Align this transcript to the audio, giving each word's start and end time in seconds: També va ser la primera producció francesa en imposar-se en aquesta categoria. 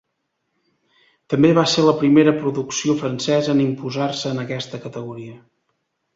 També 1.33 1.51
va 1.59 1.65
ser 1.73 1.83
la 1.87 1.93
primera 1.99 2.33
producció 2.39 2.97
francesa 3.03 3.53
en 3.57 3.63
imposar-se 3.67 4.33
en 4.35 4.43
aquesta 4.47 4.83
categoria. 4.89 5.39